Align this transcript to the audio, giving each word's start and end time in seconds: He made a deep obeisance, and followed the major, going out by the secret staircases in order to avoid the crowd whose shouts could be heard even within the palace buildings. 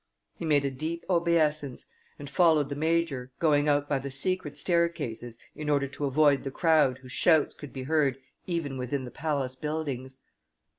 He 0.33 0.45
made 0.45 0.65
a 0.65 0.71
deep 0.71 1.05
obeisance, 1.11 1.85
and 2.17 2.27
followed 2.27 2.69
the 2.69 2.75
major, 2.75 3.31
going 3.37 3.69
out 3.69 3.87
by 3.87 3.99
the 3.99 4.09
secret 4.09 4.57
staircases 4.57 5.37
in 5.55 5.69
order 5.69 5.87
to 5.89 6.05
avoid 6.05 6.43
the 6.43 6.49
crowd 6.49 6.97
whose 7.03 7.11
shouts 7.11 7.53
could 7.53 7.71
be 7.71 7.83
heard 7.83 8.17
even 8.47 8.79
within 8.79 9.05
the 9.05 9.11
palace 9.11 9.53
buildings. 9.55 10.17